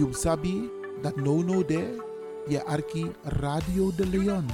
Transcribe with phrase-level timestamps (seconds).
[0.00, 0.70] You sabi
[1.02, 2.02] dat no no de
[2.46, 4.46] je arki Radio de Leon.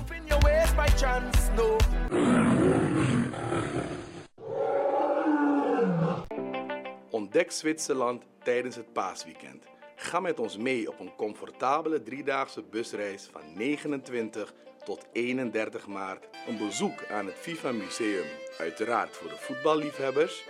[7.10, 9.64] Ontdek Zwitserland tijdens het paasweekend.
[9.96, 14.54] Ga met ons mee op een comfortabele driedaagse busreis van 29
[14.84, 16.26] tot 31 maart.
[16.48, 18.26] Een bezoek aan het FIFA Museum,
[18.58, 20.44] uiteraard voor de voetballiefhebbers.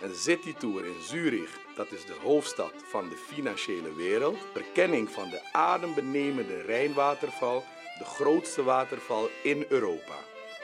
[0.00, 4.38] Een citytour in Zurich, dat is de hoofdstad van de financiële wereld.
[4.52, 7.64] Verkenning van de adembenemende Rijnwaterval,
[7.98, 10.16] de grootste waterval in Europa.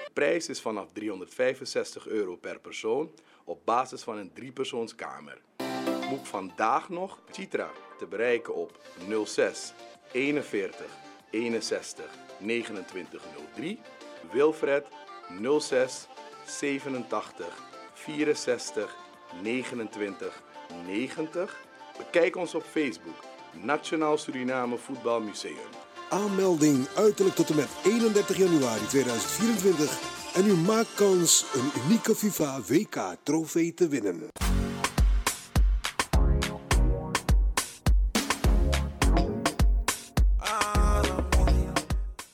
[0.04, 3.10] De prijs is vanaf 365 euro per persoon
[3.44, 5.40] op basis van een driepersoonskamer.
[6.10, 8.78] Boek vandaag nog Citra te bereiken op
[9.24, 9.72] 06
[10.12, 10.86] 41
[11.30, 12.04] 61
[12.38, 13.80] 2903.
[14.32, 14.86] Wilfred
[15.58, 16.06] 06
[16.46, 17.62] 87
[17.94, 19.03] 64
[19.42, 20.42] 29
[20.86, 21.56] 90.
[21.98, 23.24] Bekijk ons op Facebook
[23.62, 25.72] Nationaal Suriname Voetbal Museum.
[26.10, 30.12] Aanmelding uiterlijk tot en met 31 januari 2024.
[30.34, 34.43] En u maakt kans een unieke FIFA WK trofee te winnen.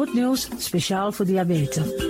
[0.00, 2.09] Goed nieuws, speciaal voor diabetes.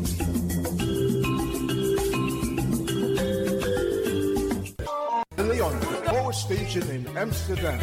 [6.75, 7.79] In Amsterdam.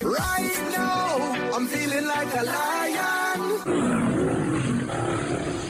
[0.00, 3.40] Right now, I'm feeling like a lion.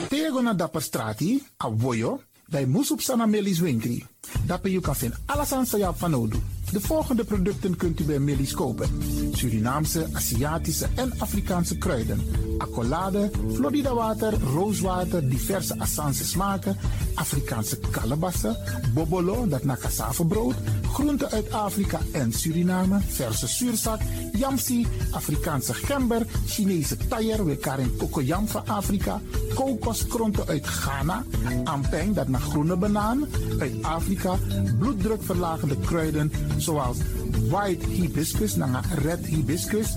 [0.09, 4.07] Tego na dapper strati, a voyo, bij Moesop Sana Melis Winkri.
[4.47, 6.39] Dapper you kan vinden alles aan Sayap van Odu.
[6.73, 8.89] De volgende producten kunt u bij Melis kopen.
[9.33, 12.21] Surinaamse, Aziatische en Afrikaanse kruiden.
[12.61, 16.77] Accolade, Florida water, rooswater, diverse Assange smaken.
[17.15, 18.57] Afrikaanse kalebassen,
[18.95, 20.55] bobolo, dat na cassavebrood.
[20.93, 24.01] Groenten uit Afrika en Suriname, verse zuurzak,
[24.33, 29.21] yamsi, Afrikaanse gember, Chinese taier, wekarin kokoyam van Afrika,
[29.55, 31.25] kokoskronten uit Ghana,
[31.65, 34.39] ampeng, dat naar groene banaan, uit Afrika,
[34.79, 36.97] bloeddrukverlagende kruiden zoals
[37.49, 39.97] white hibiscus, naar red hibiscus,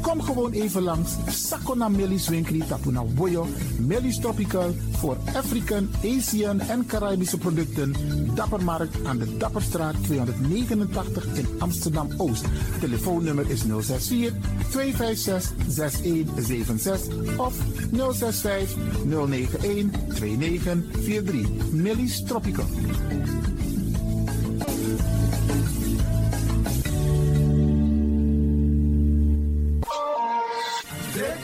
[0.00, 1.16] Kom gewoon even langs.
[1.28, 3.46] Sakona Millie's Winkri Tapuna Boyo.
[3.78, 7.94] Millie's Tropical voor African, Asian en Caribische producten.
[8.34, 12.44] Dappermarkt aan de Dapperstraat 289 in Amsterdam Oost.
[12.80, 14.32] Telefoonnummer is 064
[14.70, 17.54] 256 6176 of
[17.92, 21.72] 065 091 2943.
[21.72, 22.64] Millie's Tropical.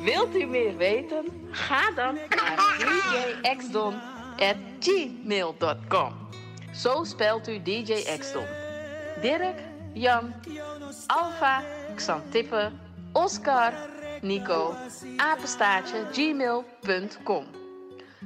[0.00, 1.48] Wilt u meer weten?
[1.50, 2.76] Ga dan naar
[3.42, 6.12] djxdon.gmail.com
[6.74, 8.44] Zo spelt u DJ Xdon.
[9.20, 9.58] Dirk,
[9.92, 10.34] Jan,
[11.06, 11.62] Alfa,
[11.94, 12.70] Xantippe,
[13.12, 13.72] Oscar,
[14.20, 14.74] Nico,
[15.16, 17.44] apenstaartje, gmail.com.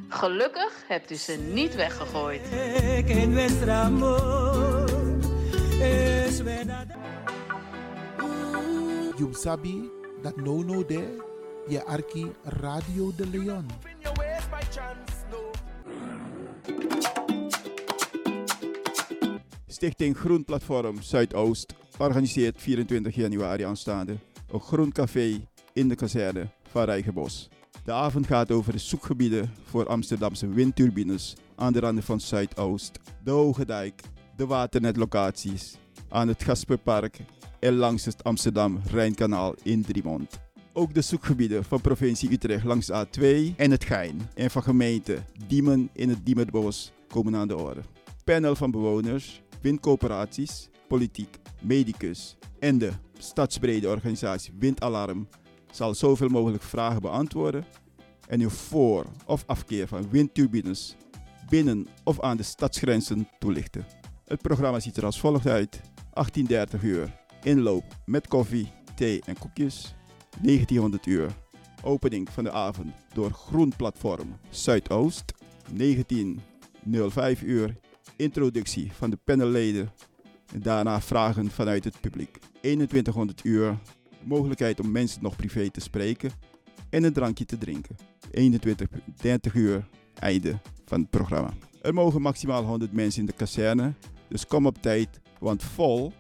[0.09, 2.49] Gelukkig hebt u ze niet weggegooid.
[9.17, 9.91] You sabi
[10.23, 11.33] dat no no de
[11.69, 13.67] je arki Radio de Leon.
[19.67, 24.17] Stichting Groen Platform Zuidoost organiseert 24 januari aanstaande
[24.49, 27.49] een groen café in de kazerne van Rijgenbos.
[27.85, 33.31] De avond gaat over de zoekgebieden voor Amsterdamse windturbines aan de randen van Zuidoost, de
[33.31, 34.03] Hoge Dijk,
[34.37, 35.77] de waternetlocaties,
[36.09, 37.21] aan het Gasperpark
[37.61, 40.44] en langs het Amsterdam-Rijnkanaal in Driemond.
[40.77, 45.19] Ook de zoekgebieden van provincie Utrecht langs de A2 en het Gein en van gemeente
[45.47, 47.81] Diemen in het Diemerbos komen aan de orde.
[48.25, 55.29] Panel van bewoners, windcoöperaties, politiek, medicus en de stadsbrede organisatie Windalarm
[55.71, 57.65] zal zoveel mogelijk vragen beantwoorden
[58.29, 60.97] en uw voor- of afkeer van windturbines
[61.49, 63.87] binnen of aan de stadsgrenzen toelichten.
[64.25, 69.95] Het programma ziet er als volgt uit: 18:30 uur inloop met koffie, thee en koekjes.
[70.41, 71.31] 1900 uur
[71.83, 75.33] opening van de avond door Groen Platform Zuidoost.
[75.73, 77.77] 1905 uur
[78.17, 79.93] introductie van de panelleden
[80.53, 82.39] en daarna vragen vanuit het publiek.
[82.61, 83.79] 2100 uur
[84.23, 86.31] mogelijkheid om mensen nog privé te spreken
[86.91, 87.97] en een drankje te drinken.
[88.31, 88.89] 21,
[89.21, 91.51] 30 uur einde van het programma.
[91.83, 93.93] Er mogen maximaal 100 mensen in de kazerne,
[94.29, 96.13] dus kom op tijd, want vol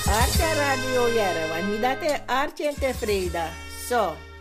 [0.08, 3.48] Arte radio jere, want niet dat is arte tevreden.
[3.88, 4.10] Zo.
[4.10, 4.33] U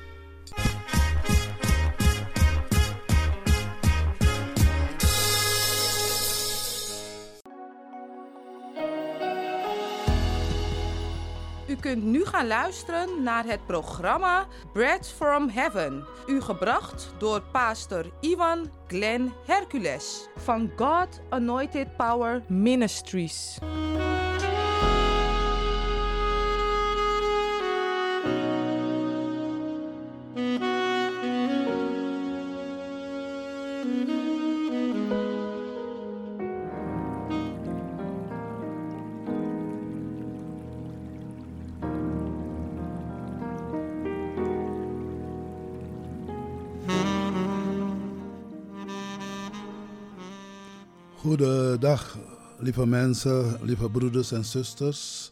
[11.83, 16.05] kunt nu gaan luisteren naar het programma Bread from Heaven.
[16.27, 23.59] U gebracht door pastor Ivan Glenn Hercules van God Anointed Power Ministries.
[52.63, 55.31] Lieve mensen, lieve broeders en zusters.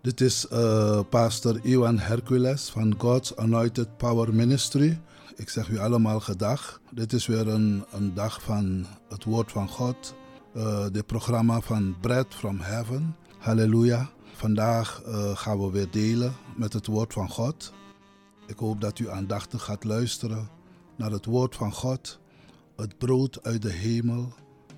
[0.00, 5.00] Dit is uh, pastor Iwan Hercules van God's Anointed Power Ministry.
[5.36, 6.80] Ik zeg u allemaal gedag.
[6.90, 10.14] Dit is weer een, een dag van het woord van God.
[10.56, 13.16] Uh, dit programma van Bread from Heaven.
[13.38, 14.10] Halleluja.
[14.34, 17.72] Vandaag uh, gaan we weer delen met het woord van God.
[18.46, 20.48] Ik hoop dat u aandachtig gaat luisteren
[20.96, 22.18] naar het woord van God.
[22.76, 24.32] Het brood uit de hemel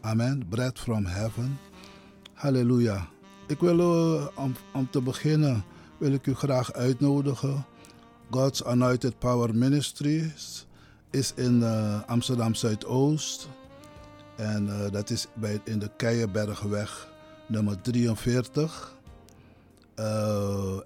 [0.07, 0.49] Amen.
[0.49, 1.59] Bread from heaven.
[2.33, 3.09] Halleluja.
[3.47, 5.65] Ik wil uh, om, om, te beginnen
[5.99, 7.67] wil ik u graag uitnodigen.
[8.31, 10.67] God's Anointed Power Ministries
[11.11, 13.49] is in uh, Amsterdam Zuidoost.
[14.37, 17.09] En uh, dat is bij, in de Keienbergweg
[17.49, 18.95] nummer 43.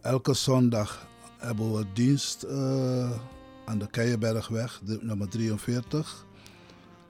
[0.02, 1.06] elke zondag
[1.38, 2.46] hebben we dienst
[3.64, 6.26] aan de Keienbergweg nummer 43.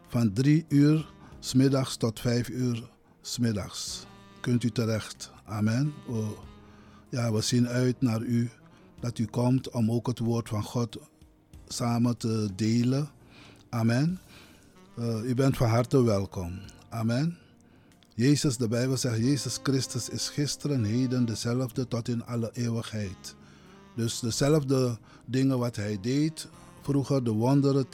[0.08, 4.06] Van 3 uur Smiddags tot vijf uur smiddags
[4.40, 5.30] kunt u terecht.
[5.44, 5.92] Amen.
[6.08, 6.30] Oh,
[7.08, 8.50] ja, we zien uit naar u
[9.00, 10.98] dat u komt om ook het woord van God
[11.68, 13.08] samen te delen.
[13.68, 14.18] Amen.
[14.98, 16.58] Uh, u bent van harte welkom.
[16.88, 17.38] Amen.
[18.14, 23.34] Jezus, de Bijbel zegt, Jezus Christus is gisteren, heden dezelfde tot in alle eeuwigheid.
[23.96, 26.48] Dus dezelfde dingen wat hij deed,
[26.80, 27.86] vroeger de wonderen,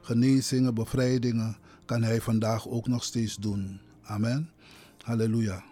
[0.00, 1.56] genezingen, bevrijdingen,
[1.92, 3.80] kan Hij vandaag ook nog steeds doen.
[4.02, 4.50] Amen.
[5.02, 5.64] Halleluja.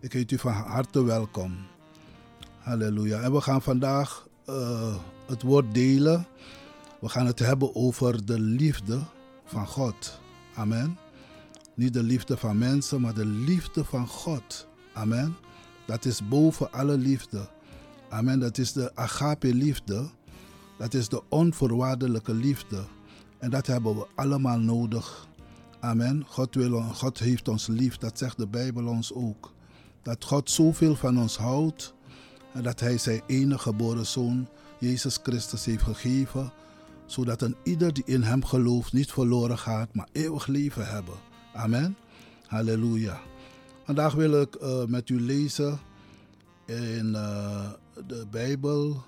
[0.00, 1.56] Ik heet u van harte welkom.
[2.58, 3.20] Halleluja.
[3.20, 6.26] En we gaan vandaag uh, het woord delen.
[7.00, 8.98] We gaan het hebben over de liefde
[9.44, 10.20] van God.
[10.54, 10.98] Amen.
[11.74, 14.68] Niet de liefde van mensen, maar de liefde van God.
[14.92, 15.36] Amen.
[15.86, 17.48] Dat is boven alle liefde.
[18.08, 18.38] Amen.
[18.38, 20.08] Dat is de agape liefde.
[20.78, 22.84] Dat is de onvoorwaardelijke liefde.
[23.38, 25.32] En dat hebben we allemaal nodig
[25.84, 26.24] Amen.
[26.28, 29.52] God, wil, God heeft ons lief, dat zegt de Bijbel ons ook.
[30.02, 31.94] Dat God zoveel van ons houdt
[32.52, 34.48] en dat Hij zijn enige geboren zoon,
[34.78, 36.52] Jezus Christus, heeft gegeven,
[37.06, 41.14] zodat een ieder die in Hem gelooft niet verloren gaat, maar eeuwig leven hebben.
[41.54, 41.96] Amen.
[42.46, 43.20] Halleluja.
[43.84, 45.78] Vandaag wil ik uh, met u lezen
[46.66, 47.70] in uh,
[48.06, 49.04] de Bijbel.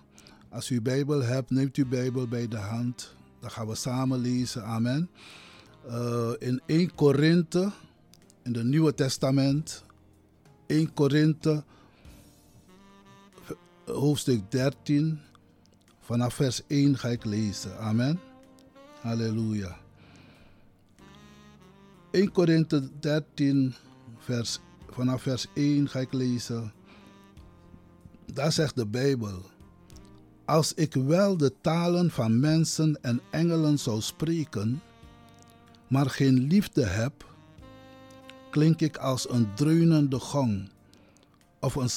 [0.49, 3.15] Als u Bijbel hebt, neemt u Bijbel bij de hand.
[3.41, 4.65] Dan gaan we samen lezen.
[4.65, 5.11] Amen.
[5.87, 7.73] Uh, in 1 Korinthe,
[8.43, 9.85] in het Nieuwe Testament,
[10.67, 11.65] 1 Korinthe,
[13.85, 15.21] hoofdstuk 13,
[16.01, 17.79] vanaf vers 1 ga ik lezen.
[17.79, 18.21] Amen.
[19.01, 19.77] Halleluja.
[22.11, 23.75] 1 Korinthe 13,
[24.19, 24.59] vers,
[24.91, 26.73] vanaf vers 1 ga ik lezen.
[28.33, 29.43] Daar zegt de Bijbel.
[30.45, 34.81] Als ik wel de talen van mensen en engelen zou spreken
[35.89, 37.25] maar geen liefde heb,
[38.51, 40.69] klink ik als een dreunende gong
[41.61, 41.91] of een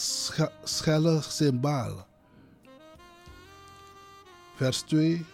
[0.63, 2.08] schelle cymbaal.
[4.55, 5.25] Vers 2.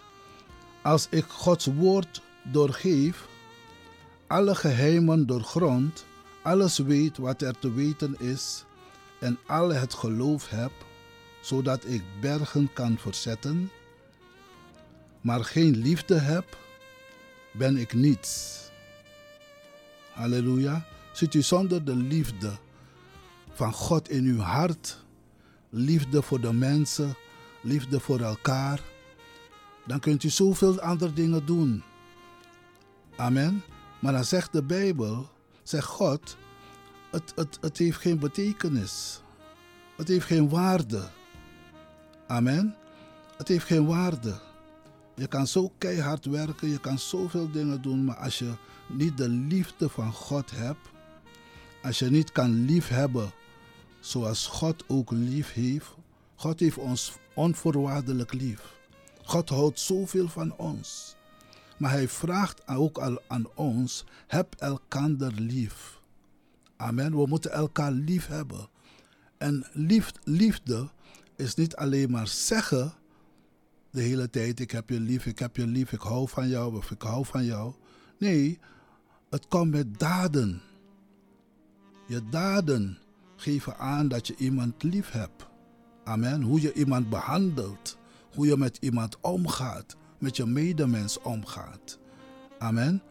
[0.82, 3.26] Als ik Gods woord doorgeef,
[4.26, 6.04] alle geheimen doorgrond,
[6.42, 8.64] alles weet wat er te weten is
[9.18, 10.72] en al het geloof heb,
[11.40, 13.70] zodat ik bergen kan verzetten,
[15.20, 16.56] maar geen liefde heb,
[17.58, 18.60] ben ik niets.
[20.12, 20.86] Halleluja.
[21.12, 22.58] Zit u zonder de liefde
[23.52, 25.04] van God in uw hart,
[25.70, 27.16] liefde voor de mensen,
[27.62, 28.80] liefde voor elkaar,
[29.86, 31.82] dan kunt u zoveel andere dingen doen.
[33.16, 33.62] Amen.
[34.00, 35.30] Maar dan zegt de Bijbel,
[35.62, 36.36] zegt God,
[37.10, 39.20] het, het, het heeft geen betekenis.
[39.96, 41.08] Het heeft geen waarde.
[42.26, 42.76] Amen.
[43.36, 44.45] Het heeft geen waarde.
[45.16, 48.52] Je kan zo keihard werken, je kan zoveel dingen doen, maar als je
[48.88, 50.94] niet de liefde van God hebt,
[51.82, 53.30] Als je niet kan liefhebben
[54.00, 55.94] zoals God ook lief heeft.
[56.34, 58.74] God heeft ons onvoorwaardelijk lief.
[59.24, 61.16] God houdt zoveel van ons.
[61.76, 66.00] Maar hij vraagt ook aan ons: heb elkander lief.
[66.76, 67.16] Amen.
[67.16, 68.68] We moeten elkaar lief hebben.
[69.38, 70.88] En lief, liefde
[71.36, 72.94] is niet alleen maar zeggen
[73.90, 76.76] de hele tijd: ik heb je lief, ik heb je lief, ik hou van jou
[76.76, 77.72] of ik hou van jou.
[78.18, 78.58] Nee,
[79.30, 80.62] het komt met daden.
[82.06, 82.98] Je daden
[83.36, 85.46] geven aan dat je iemand lief hebt.
[86.04, 86.42] Amen.
[86.42, 87.98] Hoe je iemand behandelt.
[88.34, 89.96] Hoe je met iemand omgaat.
[90.18, 91.98] Met je medemens omgaat.
[92.58, 93.02] Amen.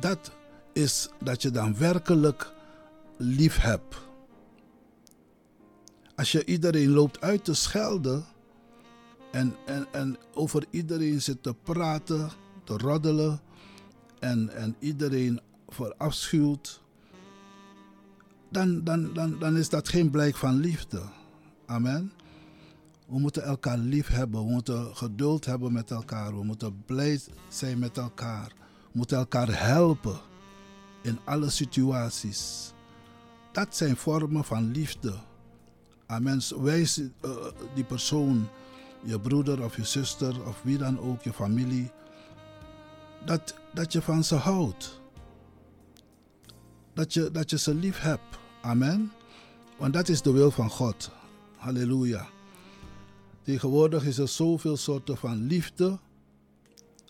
[0.00, 0.32] Dat
[0.72, 2.52] is dat je dan werkelijk
[3.16, 3.96] lief hebt.
[6.16, 8.24] Als je iedereen loopt uit te schelden.
[9.32, 12.30] En, en, en over iedereen zit te praten,
[12.64, 13.40] te roddelen.
[14.18, 16.82] En, en iedereen verafschuwt
[18.52, 21.02] dan, dan, dan, dan is dat geen blijk van liefde.
[21.66, 22.12] Amen.
[23.06, 24.44] We moeten elkaar lief hebben.
[24.44, 26.36] We moeten geduld hebben met elkaar.
[26.36, 28.52] We moeten blij zijn met elkaar.
[28.92, 30.20] We moeten elkaar helpen
[31.02, 32.72] in alle situaties.
[33.52, 35.14] Dat zijn vormen van liefde.
[36.06, 36.40] Amen.
[36.62, 37.10] Wijs uh,
[37.74, 38.48] die persoon,
[39.02, 41.90] je broeder of je zuster of wie dan ook, je familie,
[43.24, 45.00] dat, dat je van ze houdt.
[46.94, 48.38] Dat je, dat je ze lief hebt.
[48.62, 49.12] Amen.
[49.78, 51.10] Want dat is de wil van God.
[51.56, 52.28] Halleluja.
[53.42, 55.98] Tegenwoordig is er zoveel soorten van liefde.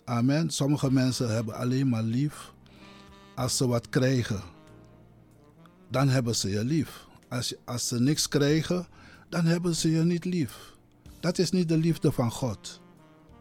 [0.03, 0.49] Amen.
[0.49, 2.53] Sommige mensen hebben alleen maar lief
[3.35, 4.41] als ze wat krijgen.
[5.89, 7.07] Dan hebben ze je lief.
[7.29, 8.87] Als, als ze niks krijgen,
[9.29, 10.72] dan hebben ze je niet lief.
[11.23, 12.81] Dat is niet de liefde van God.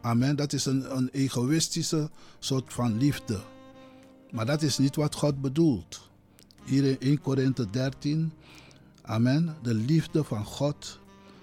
[0.01, 0.37] Amen.
[0.37, 3.41] Dat is een, een egoïstische soort van liefde.
[4.31, 6.11] Maar dat is niet wat God bedoelt.
[6.65, 8.33] Hier in 1 Korinthe 13.
[9.03, 9.57] Amen.
[9.63, 10.99] De liefde van God.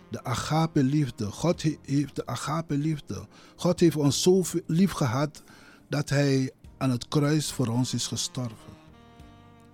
[0.10, 1.26] De agape liefde.
[1.26, 3.28] God heeft de agape liefde.
[3.56, 5.44] God heeft ons zo lief gehad
[5.90, 8.74] dat hij aan het kruis voor ons is gestorven.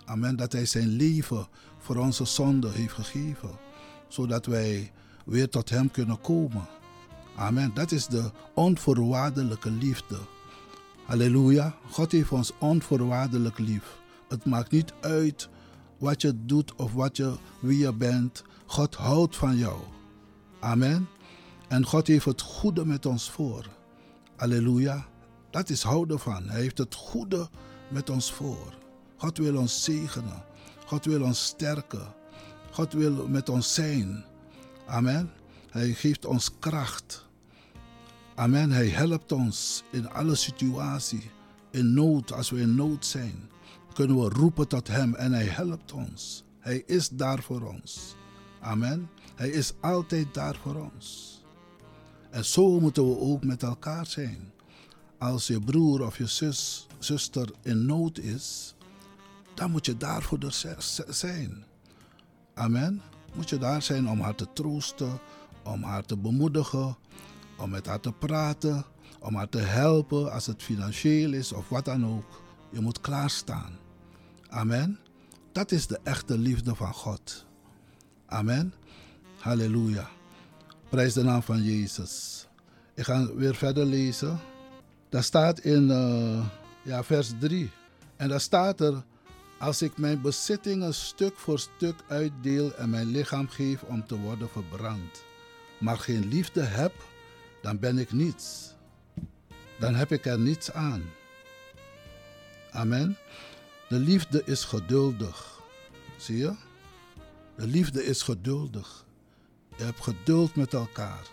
[0.05, 0.35] Amen.
[0.35, 1.47] Dat hij zijn leven
[1.79, 3.57] voor onze zonde heeft gegeven.
[4.07, 4.91] Zodat wij
[5.25, 6.67] weer tot hem kunnen komen.
[7.35, 7.71] Amen.
[7.73, 10.17] Dat is de onvoorwaardelijke liefde.
[11.05, 11.75] Halleluja.
[11.89, 13.97] God heeft ons onvoorwaardelijk lief.
[14.27, 15.49] Het maakt niet uit
[15.97, 18.43] wat je doet of wat je, wie je bent.
[18.65, 19.79] God houdt van jou.
[20.59, 21.07] Amen.
[21.67, 23.65] En God heeft het goede met ons voor.
[24.35, 25.05] Halleluja.
[25.49, 26.43] Dat is houden van.
[26.49, 27.49] Hij heeft het goede
[27.89, 28.73] met ons voor.
[29.17, 30.43] God wil ons zegenen.
[30.85, 32.13] God wil ons sterken.
[32.71, 34.25] God wil met ons zijn.
[34.87, 35.31] Amen.
[35.69, 37.25] Hij geeft ons kracht.
[38.35, 38.71] Amen.
[38.71, 41.23] Hij helpt ons in alle situaties.
[41.71, 43.49] In nood, als we in nood zijn
[43.95, 46.43] kunnen we roepen tot Hem en Hij helpt ons.
[46.59, 48.15] Hij is daar voor ons.
[48.59, 49.09] Amen.
[49.35, 51.39] Hij is altijd daar voor ons.
[52.29, 54.51] En zo moeten we ook met elkaar zijn.
[55.17, 58.75] Als je broer of je zus, zuster in nood is,
[59.53, 60.39] dan moet je daar voor
[61.09, 61.63] zijn.
[62.53, 63.01] Amen.
[63.35, 65.19] Moet je daar zijn om haar te troosten,
[65.63, 66.97] om haar te bemoedigen,
[67.57, 68.85] om met haar te praten,
[69.19, 72.43] om haar te helpen als het financieel is of wat dan ook.
[72.71, 73.77] Je moet klaarstaan.
[74.49, 74.99] Amen.
[75.51, 77.45] Dat is de echte liefde van God.
[78.25, 78.73] Amen.
[79.39, 80.09] Halleluja.
[80.89, 82.45] Prijs de naam van Jezus.
[82.93, 84.39] Ik ga weer verder lezen.
[85.09, 86.45] Daar staat in uh,
[86.83, 87.71] ja, vers 3.
[88.15, 89.03] En daar staat er:
[89.57, 94.49] Als ik mijn bezittingen stuk voor stuk uitdeel en mijn lichaam geef om te worden
[94.49, 95.23] verbrand,
[95.77, 96.93] maar geen liefde heb,
[97.61, 98.73] dan ben ik niets.
[99.79, 101.03] Dan heb ik er niets aan.
[102.71, 103.17] Amen.
[103.89, 105.61] De liefde is geduldig.
[106.17, 106.53] Zie je?
[107.57, 109.05] De liefde is geduldig.
[109.77, 111.27] Je hebt geduld met elkaar.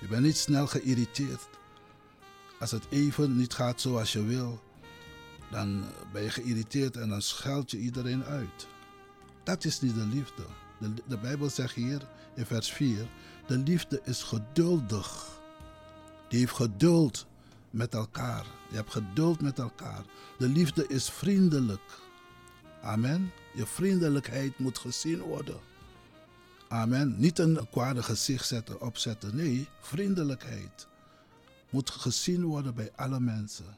[0.00, 1.48] Je bent niet snel geïrriteerd.
[2.58, 4.60] Als het even niet gaat zoals je wil,
[5.50, 8.66] dan ben je geïrriteerd en dan scheld je iedereen uit.
[9.42, 10.42] Dat is niet de liefde.
[11.06, 13.06] De, Bijbel zegt hier in vers 4:
[13.46, 15.40] de liefde is geduldig.
[16.28, 17.26] Die heeft geduld
[17.70, 18.46] met elkaar.
[18.70, 20.04] Je hebt geduld met elkaar.
[20.38, 22.00] De liefde is vriendelijk.
[22.82, 23.32] Amen.
[23.54, 25.58] Je vriendelijkheid moet gezien worden.
[26.68, 27.14] Amen.
[27.18, 29.36] Niet een kwade gezicht zetten, opzetten.
[29.36, 30.86] Nee, vriendelijkheid
[31.70, 33.76] moet gezien worden bij alle mensen.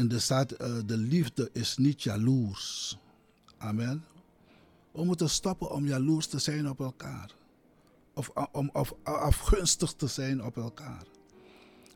[0.00, 2.98] En er staat, uh, de liefde is niet jaloers.
[3.58, 4.04] Amen.
[4.92, 7.30] We moeten stoppen om jaloers te zijn op elkaar.
[8.14, 11.04] Of, om, of afgunstig te zijn op elkaar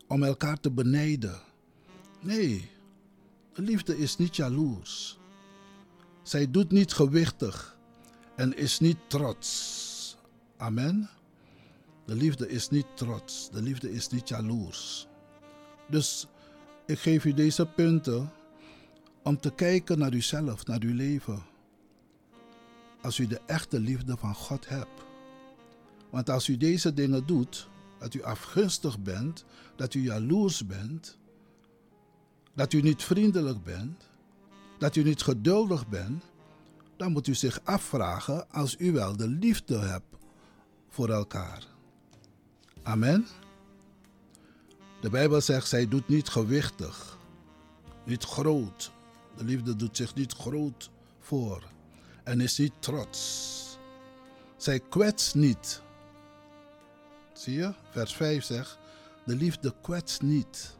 [0.06, 1.40] om elkaar te benijden.
[2.20, 2.70] Nee,
[3.52, 5.18] de liefde is niet jaloers.
[6.22, 7.76] Zij doet niet gewichtig
[8.36, 10.16] en is niet trots.
[10.56, 11.10] Amen.
[12.06, 13.50] De liefde is niet trots.
[13.50, 15.06] De liefde is niet jaloers.
[15.88, 16.26] Dus
[16.86, 18.30] ik geef u deze punten
[19.22, 21.42] om te kijken naar uzelf, naar uw leven.
[23.02, 25.04] Als u de echte liefde van God hebt.
[26.10, 27.68] Want als u deze dingen doet,
[27.98, 29.44] dat u afgunstig bent,
[29.76, 31.18] dat u jaloers bent,
[32.54, 34.08] dat u niet vriendelijk bent,
[34.78, 36.24] dat u niet geduldig bent,
[36.96, 40.16] dan moet u zich afvragen als u wel de liefde hebt
[40.88, 41.66] voor elkaar.
[42.82, 43.26] Amen.
[45.04, 47.18] De Bijbel zegt, zij doet niet gewichtig,
[48.04, 48.92] niet groot.
[49.36, 50.90] De liefde doet zich niet groot
[51.20, 51.62] voor
[52.22, 53.78] en is niet trots.
[54.56, 55.82] Zij kwetst niet.
[57.32, 57.72] Zie je?
[57.90, 58.78] Vers 5 zegt,
[59.24, 60.76] de liefde kwetst niet.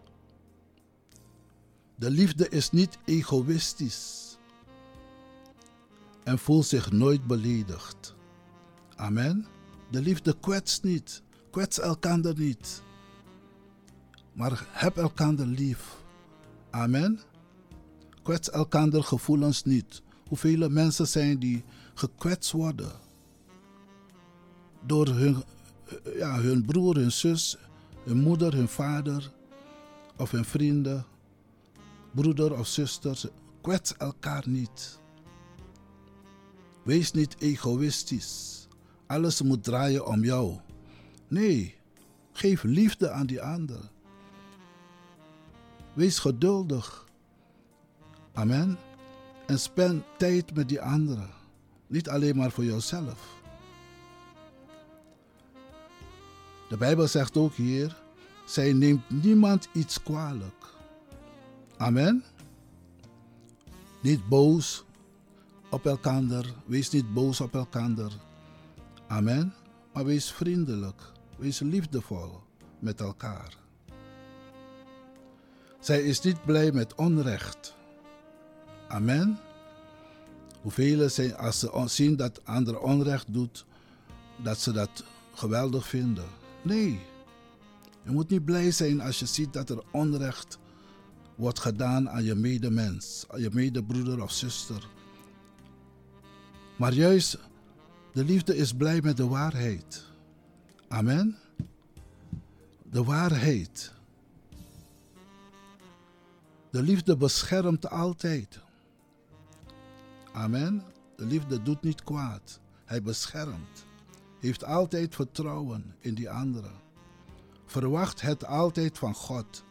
[1.94, 4.36] De liefde is niet egoïstisch
[6.22, 8.14] en voelt zich nooit beledigd.
[8.96, 9.46] Amen.
[9.90, 12.83] De liefde kwetst niet, kwets elkaar niet.
[14.34, 15.96] Maar heb elkaar lief.
[16.70, 17.20] Amen.
[18.22, 20.02] Kwets elkaar gevoelens niet.
[20.28, 22.92] Hoeveel mensen zijn die gekwetst worden
[24.86, 25.42] door hun,
[26.16, 27.56] ja, hun broer, hun zus,
[28.04, 29.32] hun moeder, hun vader
[30.16, 31.06] of hun vrienden,
[32.10, 33.22] broeder of zuster.
[33.60, 35.00] Kwets elkaar niet.
[36.84, 38.68] Wees niet egoïstisch.
[39.06, 40.58] Alles moet draaien om jou.
[41.28, 41.74] Nee,
[42.32, 43.92] geef liefde aan die ander.
[45.94, 47.06] Wees geduldig.
[48.32, 48.78] Amen.
[49.46, 51.30] En spend tijd met die anderen.
[51.86, 53.42] Niet alleen maar voor jezelf.
[56.68, 58.02] De Bijbel zegt ook hier:
[58.44, 60.64] zij neemt niemand iets kwalijk.
[61.76, 62.24] Amen.
[64.02, 64.84] Niet boos
[65.70, 66.44] op elkaar.
[66.66, 68.12] Wees niet boos op elkaar.
[69.06, 69.54] Amen.
[69.92, 71.02] Maar wees vriendelijk.
[71.36, 72.40] Wees liefdevol
[72.78, 73.63] met elkaar.
[75.84, 77.74] Zij is niet blij met onrecht.
[78.88, 79.38] Amen.
[80.60, 83.66] Hoeveel zijn als ze zien dat ander onrecht doet,
[84.42, 86.24] dat ze dat geweldig vinden.
[86.62, 87.00] Nee.
[88.04, 90.58] Je moet niet blij zijn als je ziet dat er onrecht
[91.34, 94.88] wordt gedaan aan je medemens, aan je medebroeder of zuster.
[96.76, 97.38] Maar juist
[98.12, 100.04] de liefde is blij met de waarheid.
[100.88, 101.36] Amen.
[102.90, 103.92] De waarheid.
[106.74, 108.60] De liefde beschermt altijd.
[110.32, 110.82] Amen.
[111.16, 112.60] De liefde doet niet kwaad.
[112.84, 113.86] Hij beschermt.
[114.40, 116.70] Heeft altijd vertrouwen in die andere.
[117.66, 119.64] Verwacht het altijd van God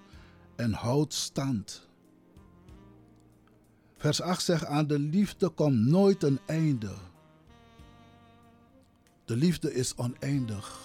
[0.56, 1.88] en houdt stand.
[3.98, 6.94] Vers 8 zegt: Aan de liefde komt nooit een einde.
[9.26, 10.80] De liefde is oneindig.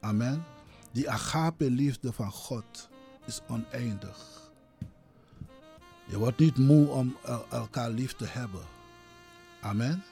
[0.00, 0.44] Amen.
[0.92, 2.88] Die agape liefde van God
[3.26, 4.41] is oneindig.
[6.12, 7.16] Je wordt niet moe om
[7.50, 8.60] elkaar lief te hebben.
[9.60, 10.04] Amen.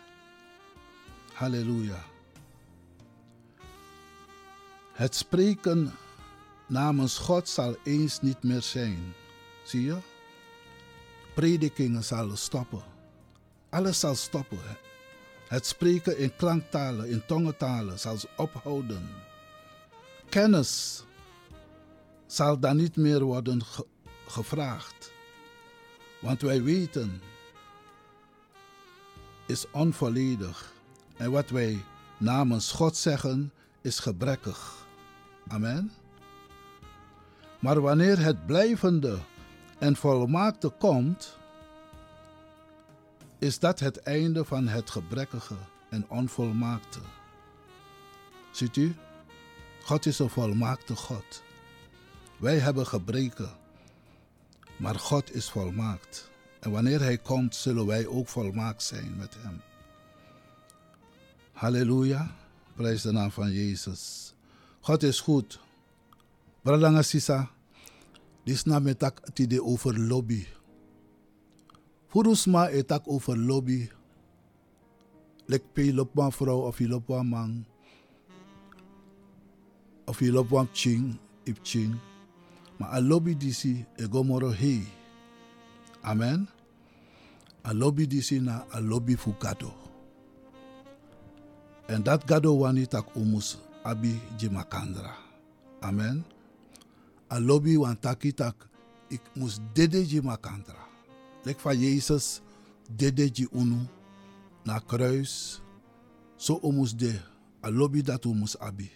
[1.32, 2.04] Halleluja.
[4.92, 5.92] Het spreken
[6.66, 9.12] namens God zal eens niet meer zijn.
[9.64, 9.96] Zie je?
[11.34, 12.82] Predikingen zullen stoppen.
[13.70, 14.58] Alles zal stoppen.
[15.48, 19.08] Het spreken in klanktalen, in tongentalen zal ophouden.
[20.28, 21.04] Kennis
[22.26, 23.62] zal dan niet meer worden
[24.26, 24.99] gevraagd.
[26.20, 27.20] Want wij weten
[29.46, 30.72] is onvolledig.
[31.16, 31.84] En wat wij
[32.18, 34.86] namens God zeggen is gebrekkig.
[35.48, 35.92] Amen.
[37.58, 39.18] Maar wanneer het blijvende
[39.78, 41.38] en volmaakte komt,
[43.38, 45.54] is dat het einde van het gebrekkige
[45.88, 46.98] en onvolmaakte.
[48.50, 48.94] Ziet u?
[49.82, 51.42] God is een volmaakte God.
[52.36, 53.50] Wij hebben gebreken,
[54.80, 56.30] maar God is volmaakt.
[56.60, 59.60] En wanneer Hij komt, zullen wij ook volmaakt zijn met Hem.
[61.52, 62.34] Halleluja.
[62.74, 64.34] Prijs de naam van Jezus.
[64.80, 65.60] God is goed.
[66.62, 67.50] Bralanga Sisa.
[68.44, 70.46] Dit na metak tide over lobby.
[72.08, 73.88] Furusma etak over lobby.
[75.46, 77.64] Lek pe vrouw of je lopwa man.
[80.04, 82.09] Of je lopwa ching, ip ching.
[82.80, 84.54] Maar a lobby disi e gomoro.
[86.00, 86.48] Amen.
[87.62, 89.72] A lobby disi na a lobby fu gado.
[91.86, 95.12] En dat gado wani tak umus abi jimakandra.
[95.80, 96.24] Amen.
[97.28, 98.56] A lobby wan taki tak
[99.08, 100.88] ik mus dede jimakandra.
[101.44, 102.40] Lek van Jezus
[102.96, 103.86] dedeji unu
[104.64, 105.60] na kruis.
[106.36, 107.20] Zo omus de
[107.60, 108.90] alobi dat omus abi.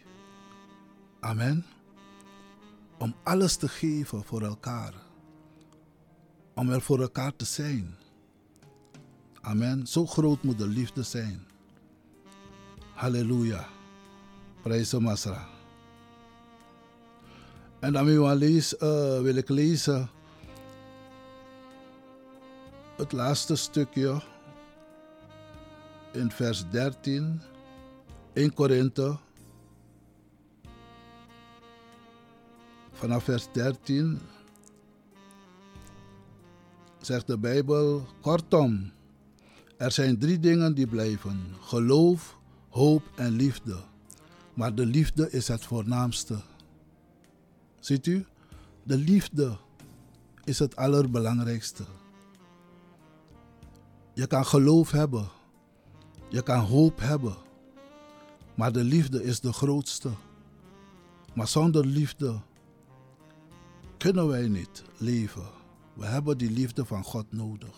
[1.21, 1.74] Amen.
[3.05, 4.93] Om alles te geven voor elkaar.
[6.55, 7.95] Om er voor elkaar te zijn.
[9.41, 9.87] Amen.
[9.87, 11.47] Zo groot moet de liefde zijn.
[12.95, 13.69] Halleluja.
[14.63, 15.49] Prijs Masra.
[17.81, 18.81] En dan wil, ik lees, uh,
[19.21, 20.11] wil ik lezen
[22.97, 24.23] het laatste stukje
[26.13, 27.41] in vers 13,
[28.33, 29.19] 1 Korinthe.
[33.05, 34.21] Vanaf vers 13
[37.01, 38.93] zegt de Bijbel, kortom,
[39.77, 42.39] er zijn drie dingen die blijven: geloof,
[42.69, 43.77] hoop en liefde.
[44.55, 46.41] Maar de liefde is het voornaamste.
[47.79, 48.27] Ziet u?
[48.83, 49.57] De liefde
[50.45, 51.85] is het allerbelangrijkste.
[54.15, 55.29] Je kan geloof hebben.
[56.29, 57.37] Je kan hoop hebben.
[58.55, 60.11] Maar de liefde is de grootste.
[61.35, 62.41] Maar zonder liefde
[64.05, 65.47] kunnen wij niet leven.
[65.95, 67.77] We hebben die liefde van God nodig.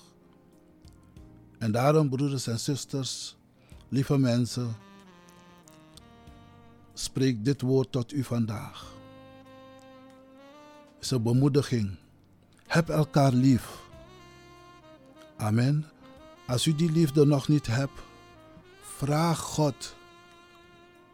[1.59, 3.37] En daarom, broeders en zusters,
[3.89, 4.77] lieve mensen,
[6.95, 8.95] spreek dit woord tot u vandaag.
[10.95, 11.97] Het is een bemoediging.
[12.67, 13.81] Heb elkaar lief.
[15.37, 15.87] Amen.
[16.47, 18.01] Als u die liefde nog niet hebt,
[18.81, 19.97] vraag God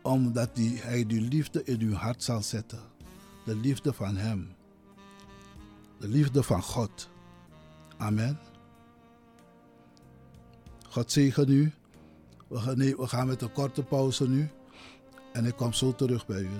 [0.02, 2.80] omdat Hij die liefde in uw hart zal zetten.
[3.44, 4.60] De liefde van Hem.
[6.02, 7.08] De liefde van God.
[7.96, 8.38] Amen.
[10.88, 11.72] God zegen u.
[12.48, 14.50] We gaan, we met een korte pauze nu.
[15.32, 16.50] En ik kom zo terug bij u.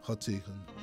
[0.00, 0.73] God zegen.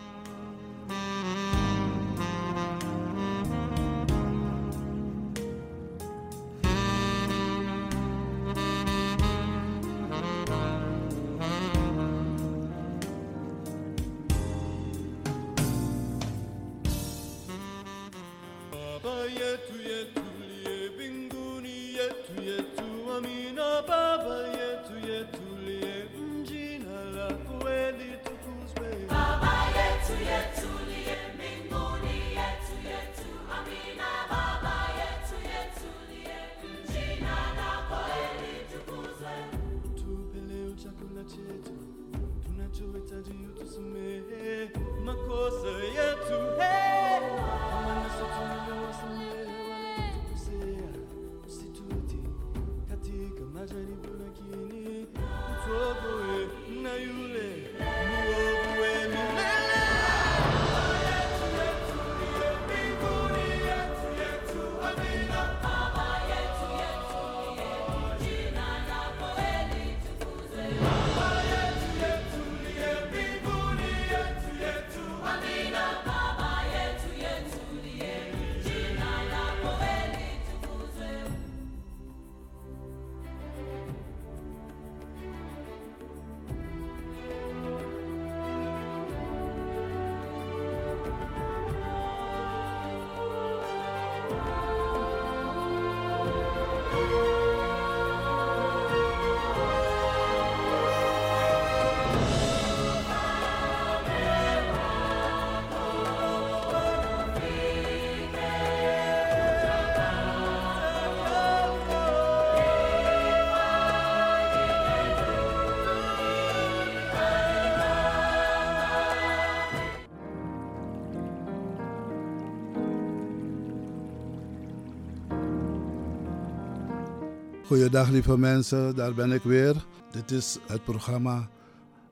[127.72, 129.86] Goeiedag lieve mensen, daar ben ik weer.
[130.12, 131.50] Dit is het programma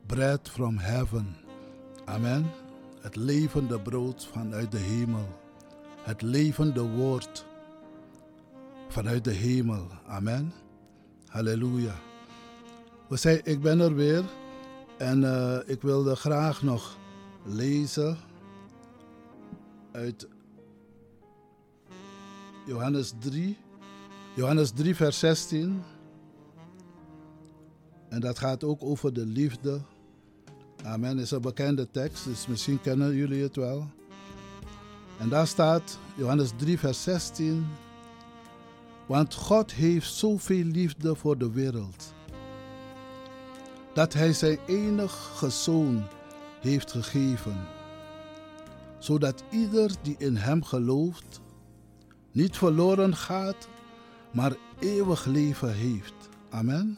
[0.05, 1.35] Bread from Heaven.
[2.05, 2.51] Amen.
[3.01, 5.27] Het levende brood vanuit de hemel.
[6.01, 7.45] Het levende woord
[8.87, 9.87] vanuit de hemel.
[10.07, 10.53] Amen.
[11.27, 11.95] Halleluja.
[13.07, 14.23] We zijn, ik ben er weer
[14.97, 16.97] en eh, ik wilde graag nog
[17.45, 18.17] lezen
[19.91, 20.27] uit
[22.65, 23.57] Johannes 3.
[24.35, 25.83] Johannes 3, vers 16.
[28.09, 29.81] En dat gaat ook over de liefde.
[30.83, 31.19] Amen.
[31.19, 33.87] is een bekende tekst, dus misschien kennen jullie het wel.
[35.19, 37.67] En daar staat Johannes 3, vers 16.
[39.05, 42.13] Want God heeft zoveel liefde voor de wereld.
[43.93, 46.03] Dat Hij zijn enige zoon
[46.61, 47.57] heeft gegeven.
[48.99, 51.41] Zodat ieder die in Hem gelooft
[52.31, 53.67] niet verloren gaat,
[54.31, 56.13] maar eeuwig leven heeft.
[56.49, 56.97] Amen.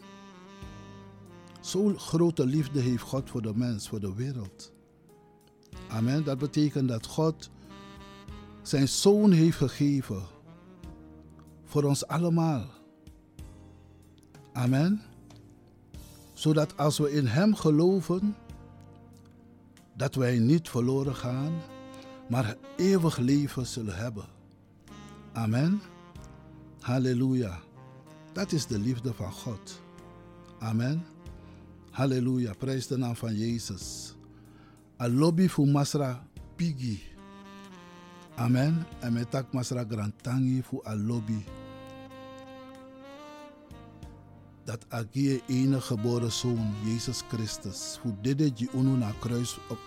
[1.62, 4.72] Zo'n grote liefde heeft God voor de mens, voor de wereld.
[5.88, 6.24] Amen.
[6.24, 7.50] Dat betekent dat God
[8.62, 10.22] zijn zoon heeft gegeven
[11.66, 12.66] voor ons allemaal.
[14.54, 15.02] Amen.
[16.34, 18.36] Zodat als we in Hem geloven,
[19.94, 21.54] dat wij niet verloren gaan,
[22.30, 24.26] maar eeuwig leven zullen hebben.
[25.34, 25.82] Amen.
[26.82, 27.60] Halleluja.
[28.34, 29.82] Dat is de liefde van God.
[30.60, 31.06] Amen.
[31.90, 32.54] Halleluja.
[32.54, 34.16] Prijs de naam van Jezus.
[35.02, 37.04] A lobby voor Masra Pigi.
[38.36, 38.86] Amen.
[39.00, 41.44] En met tak Masra Grantangi voor a lobby.
[44.64, 49.80] Dat agie enige geboren zoon, Jezus Christus, voor dit je unu na kruis op,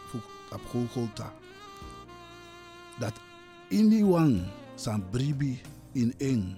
[0.94, 1.32] op.
[2.98, 3.12] Dat
[3.68, 4.42] in die wang
[4.74, 5.60] zijn bribi
[5.92, 6.56] in eng,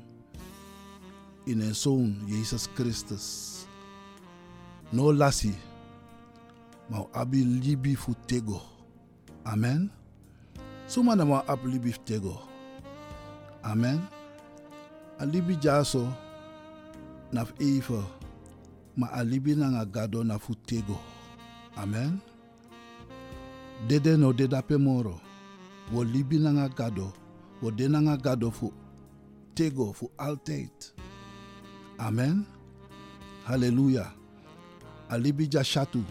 [1.46, 3.66] in een zoon, Jezus Christus.
[4.90, 5.54] No lasi,
[6.86, 8.60] maar abi libi fu tego.
[9.42, 9.90] Amen.
[10.86, 12.40] Suma na ma ab libi fu tego.
[13.62, 14.00] Amen.
[15.18, 16.08] A libi jaso
[17.30, 18.04] naf even,
[18.94, 20.98] maar a libi na gado na fu tego.
[21.76, 22.20] Amen.
[23.88, 25.20] Dede no deda pe moro.
[25.92, 27.12] Wo libi na gado.
[27.60, 28.72] Wo de na gado fu
[29.54, 30.95] tego fu altijd.
[31.98, 32.44] Amen.
[33.44, 34.12] Halleluja.
[35.08, 36.04] Alibi ja shatu.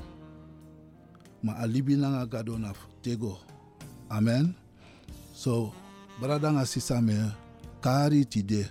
[1.44, 3.38] Ma alibi na nga gado na tego.
[4.10, 4.54] Amen.
[5.34, 5.74] So,
[6.22, 7.32] brada nga sisa me
[7.82, 8.70] kari tide.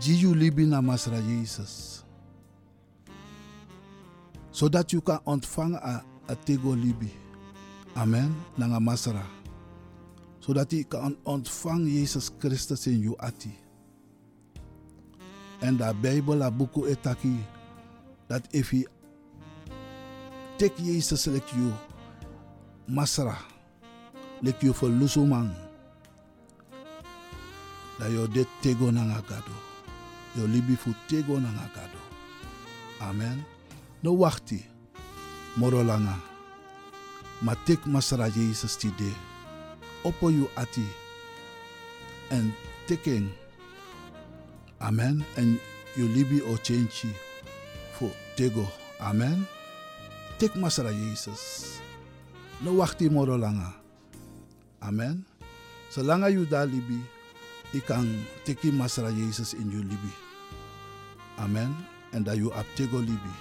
[0.00, 2.02] Jiyu libi na masra Jesus.
[4.50, 7.12] So that you can ontvang a, a tego libi.
[7.96, 8.34] Amen.
[8.58, 9.22] Nanga masra.
[10.40, 13.69] So that you kan ontvang Jezus Christus in you ati.
[15.60, 17.44] En de Bijbel a buku etaki.
[18.26, 18.86] Dat if you
[20.56, 21.72] take Jezus like you
[22.86, 23.36] masra.
[24.40, 25.50] Like you for lusumang.
[27.98, 29.52] Dat je dit tego nanga gado.
[30.32, 31.98] Je libi fu tego nanga gado.
[33.00, 33.44] Amen.
[34.00, 34.64] No wachti.
[35.54, 36.16] Morolanga.
[37.38, 39.12] Maar tek masra Jezus tide.
[40.02, 40.86] Oppo you ati.
[42.28, 42.54] En
[42.86, 43.32] teken.
[44.80, 45.24] Amen.
[45.36, 45.60] En
[45.96, 47.12] you libi o chenchi.
[47.92, 48.66] Fu tego.
[48.98, 49.46] Amen.
[50.38, 51.76] Tek masra Jezus.
[52.60, 53.74] No wachti morolanga.
[54.80, 55.24] Amen.
[55.92, 57.00] Zolang you da libi.
[57.72, 58.08] Ik kan
[58.44, 60.12] teki masra Jezus in you libi.
[61.38, 61.76] Amen.
[62.12, 63.34] En dat you aptego libi.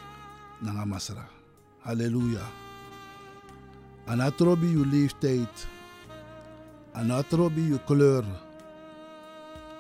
[0.60, 1.28] Nanga masra.
[1.80, 2.44] Halleluja.
[4.06, 5.68] Anatrobi je leeftijd.
[6.92, 8.26] Anatrobi je kleur.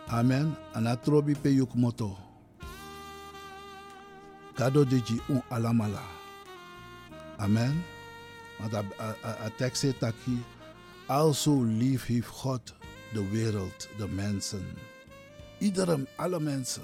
[0.09, 0.55] Amen.
[0.73, 2.17] Anatrobi pe je moto.
[4.53, 6.03] Kado de ji un alamala.
[7.37, 7.83] Amen.
[8.59, 8.73] Want
[9.23, 10.13] a tekst zegt dat
[11.05, 12.75] Also lief heeft God
[13.13, 14.65] de wereld, de mensen.
[15.59, 16.83] Iedereen, alle mensen.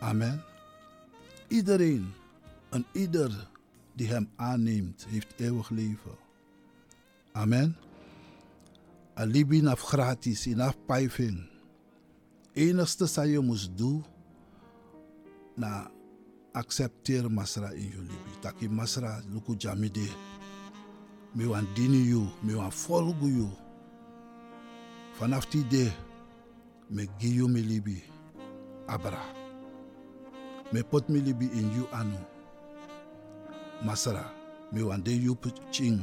[0.00, 0.42] Amen.
[1.48, 2.14] Iedereen
[2.70, 3.48] en ieder
[3.94, 6.16] die hem aanneemt, heeft eeuwig leven.
[7.32, 7.76] Amen.
[9.14, 11.55] Alibi naf gratis, inaf pijving.
[12.56, 14.04] Enigste wat je moest doen,
[15.54, 15.90] na
[16.52, 18.38] accepteer masra in je libi.
[18.40, 20.08] Taki masra luku jamide.
[21.32, 23.48] Me wan dini you, me wan volgu you.
[25.18, 25.92] Vanaf die day,
[26.88, 28.02] me gi you me libi.
[28.86, 29.20] Abra.
[30.72, 32.18] Me put me libi in you anu.
[33.84, 34.24] Masara,
[34.72, 36.00] me wan de you put ching.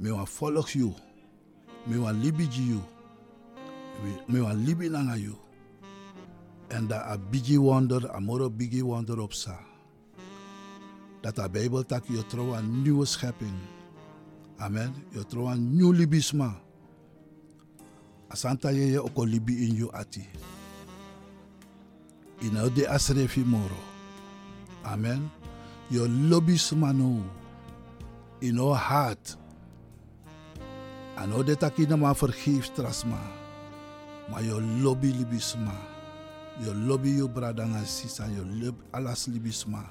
[0.00, 0.94] Me wan follow you.
[1.86, 2.82] Me wan libi ji you.
[4.02, 5.36] Me- Me wan libi nanga you.
[6.70, 9.58] En dat a bigi wonder, a moro bigi wonder op sa.
[11.20, 13.52] Dat a Bijbel tak je trouw een nieuwe schepping.
[14.56, 14.94] Amen.
[15.08, 16.60] Je trouw een nieuw libisma.
[18.28, 20.28] Asanta ye ye oko libi in you ati.
[22.38, 23.80] Ina de asrefi moro.
[24.82, 25.30] Amen.
[25.88, 27.22] Your lobisma no.
[28.38, 29.36] In our heart.
[31.16, 33.20] Ano de takina ma vergeef trasma.
[34.30, 35.89] Maar je lobby libisma.
[36.58, 38.26] Je lobby je bradanga sisa.
[38.26, 39.84] Je lobby alas libisma.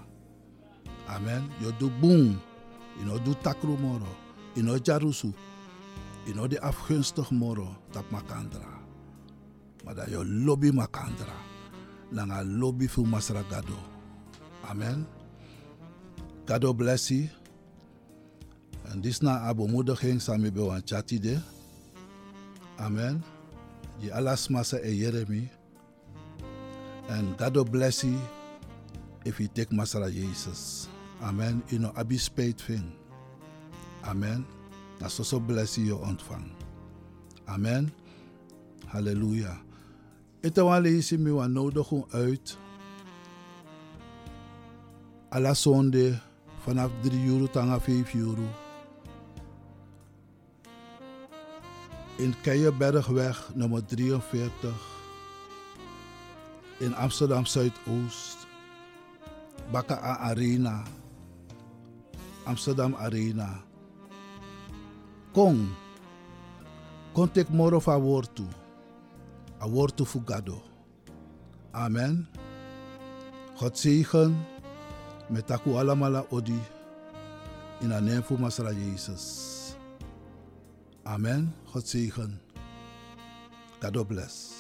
[1.07, 1.49] Amen.
[1.60, 2.39] Je doe boom.
[2.99, 4.07] Je no doe takro moro.
[4.55, 5.34] Je no jarusu.
[6.26, 7.76] Je no de afgunstig moro.
[7.91, 8.80] Dat makandra.
[9.86, 11.34] Maar dat je lobby makandra.
[12.12, 13.78] Nanga lobby fu masra gado.
[14.62, 15.07] Amen.
[16.45, 17.30] God bless you.
[18.84, 21.39] En dit is na abomoediging samen bij een chati de.
[22.76, 23.24] Amen.
[23.97, 25.49] Je alas massa e Jeremy.
[27.10, 28.20] And God will bless you
[29.26, 30.88] if you take Masara Jesus.
[31.24, 31.64] Amen.
[31.70, 32.91] You know, spade thing.
[34.03, 34.45] Amen.
[34.99, 36.51] Dat zo zo bless je ontvang.
[37.45, 37.93] Amen.
[38.86, 39.57] Halleluja.
[40.41, 42.57] Wil lezen me wat nodig uit.
[45.30, 46.20] Alla zonde
[46.64, 48.43] vanaf 3 euro tot 5 euro.
[52.18, 54.99] In Keienbergweg nummer 43.
[56.80, 58.48] In Amsterdam Zuidoost.
[59.72, 60.00] Bakka
[60.32, 60.84] Arena.
[62.46, 63.62] Amsterdam Arena.
[65.34, 68.48] Kom tek moro fa wortu.
[69.60, 70.62] A wortu fugado.
[71.72, 72.28] Amen.
[73.60, 74.40] God zegen
[75.28, 76.60] met aku alamala odi
[77.80, 79.76] in de naam van Jezus.
[81.04, 81.54] Amen.
[81.72, 82.42] God zegen.
[83.80, 84.59] God bless.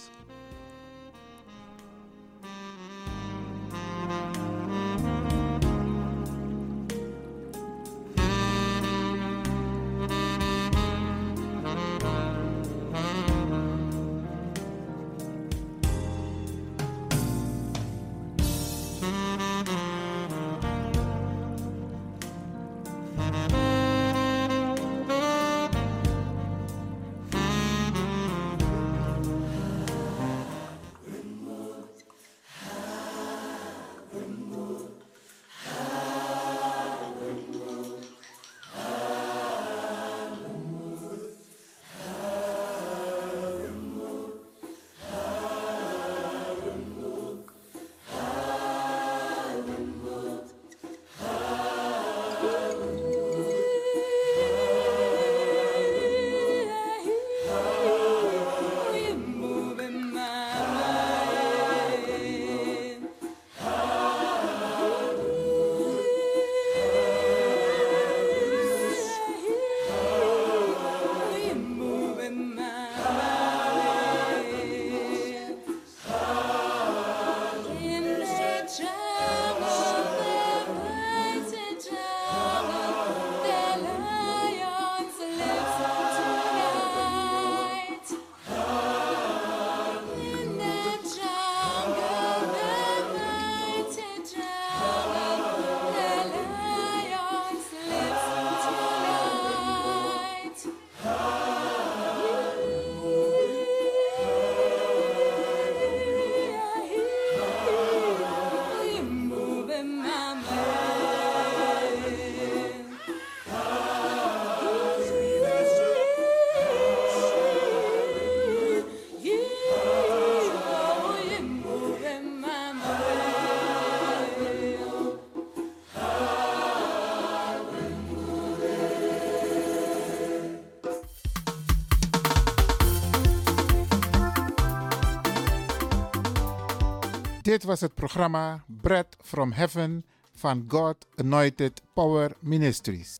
[137.49, 143.19] Dit was het programma Bread from Heaven van God Anointed Power Ministries.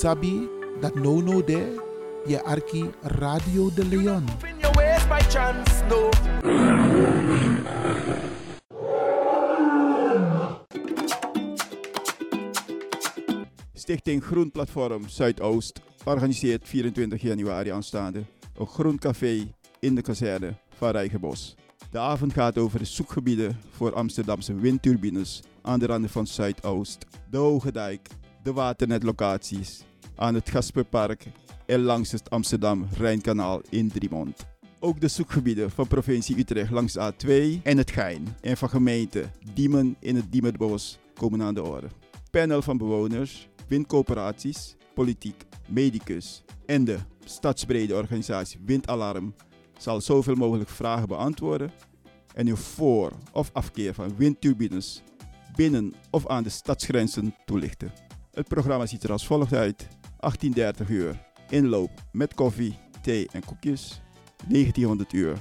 [0.00, 0.48] Sabi
[0.80, 1.76] that no no there,
[2.26, 4.24] je arki Radio de Leon.
[5.28, 5.84] Chance.
[13.74, 18.22] Stichting Groen Platform Zuidoost organiseert 24 januari aanstaande
[18.54, 21.54] een groen café in de kazerne van Rijgenbos.
[21.90, 27.36] De avond gaat over de zoekgebieden voor Amsterdamse windturbines aan de randen van Zuidoost, de
[27.36, 28.08] Hoge Dijk,
[28.42, 29.88] de waternetlocaties
[30.20, 31.26] aan het Gasperpark
[31.66, 34.46] en langs het Amsterdam-Rijnkanaal in Driemond.
[34.80, 39.24] Ook de zoekgebieden van provincie Utrecht langs de A2 en het Gein en van gemeente
[39.54, 41.86] Diemen in het Diemerbos komen aan de orde.
[42.30, 49.34] Panel van bewoners, windcoöperaties, politiek, medicus en de stadsbrede organisatie Windalarm
[49.78, 51.70] zal zoveel mogelijk vragen beantwoorden
[52.34, 55.02] en uw voor- of afkeer van windturbines
[55.56, 57.92] binnen of aan de stadsgrenzen toelichten.
[58.32, 59.88] Het programma ziet er als volgt uit.
[60.20, 61.18] 18.30 uur
[61.48, 64.00] inloop met koffie, thee en koekjes.
[64.48, 65.36] 1900 uur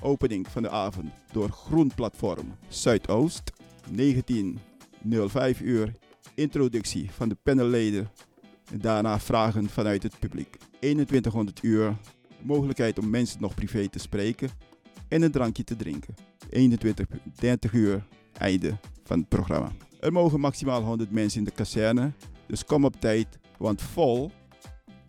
[0.00, 3.52] opening van de avond door Groen Platform Zuidoost.
[3.90, 5.92] 19.05 uur
[6.34, 8.10] introductie van de panelleden
[8.72, 10.56] en daarna vragen vanuit het publiek.
[10.80, 11.96] 2100 uur
[12.42, 14.50] mogelijkheid om mensen nog privé te spreken
[15.08, 16.14] en een drankje te drinken.
[16.50, 19.72] 21.30 uur einde van het programma.
[20.00, 22.12] Er mogen maximaal 100 mensen in de kazerne,
[22.46, 24.30] dus kom op tijd, want vol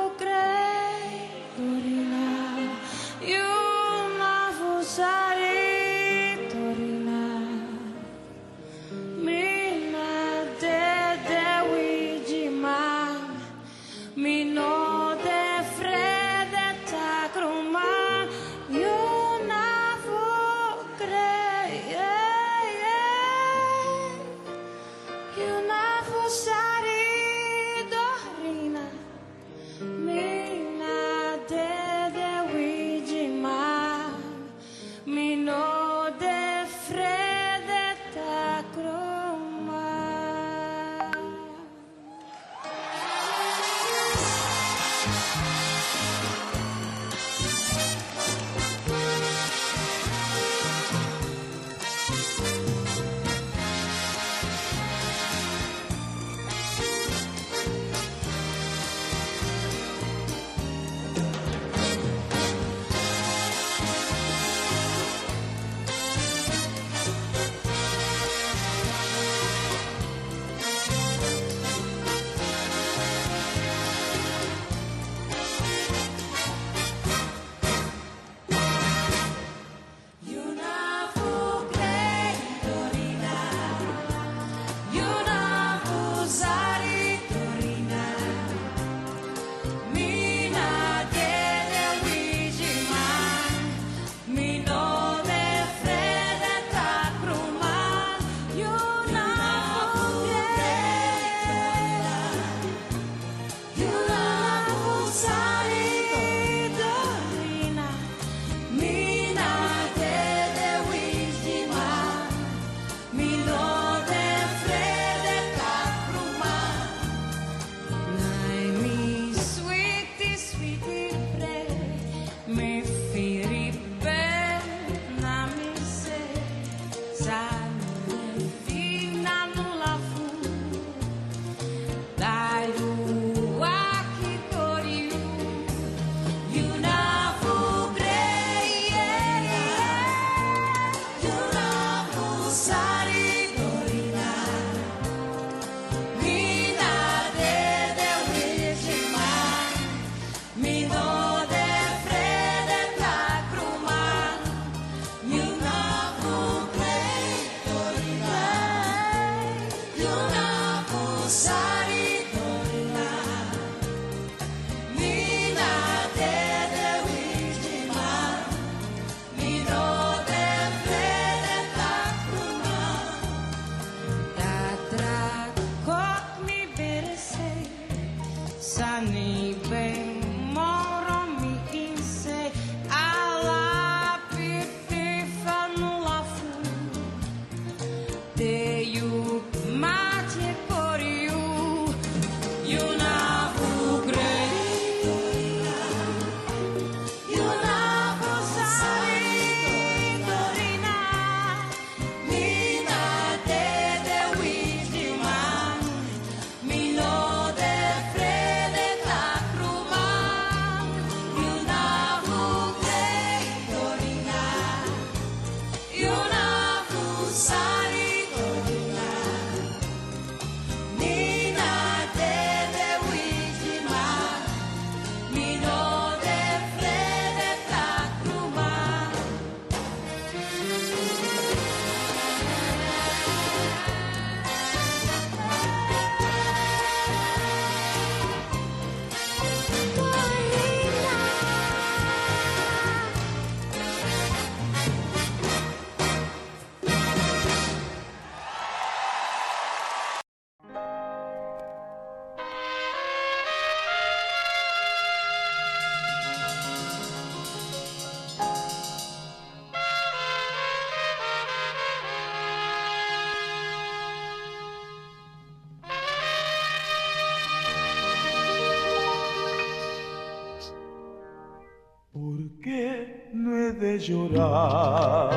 [274.00, 275.30] llorar.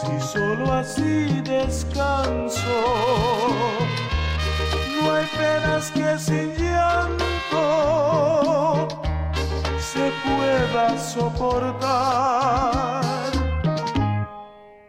[0.00, 2.82] Si solo así descanso,
[5.02, 7.66] no hay penas que sin llanto
[9.78, 11.62] se pueda soportar.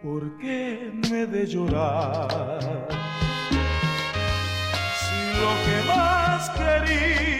[0.01, 2.87] ¿Por qué me de llorar?
[4.99, 7.30] Si lo que más quería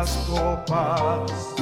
[0.00, 1.59] as copas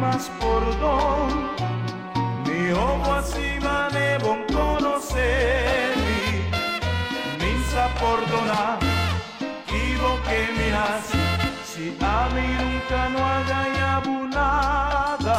[0.00, 1.50] más por don,
[2.44, 3.58] mi ojo así
[3.92, 6.22] devono conoscermi,
[7.40, 8.78] mi sa perdona,
[9.66, 11.06] chivo che mi has,
[11.64, 13.62] si ami nunca no haga
[14.30, 15.38] nada,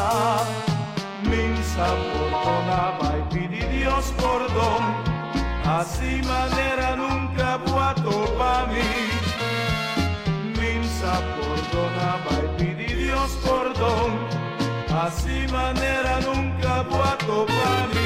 [1.22, 4.82] mi sa perdona, vai pidi Dios perdón,
[5.78, 9.06] así manera nunca puedo pa mí.
[10.58, 14.35] Minsa perdona, vai pidi Dios perdón.
[14.96, 18.05] Así manera nunca voy a topar.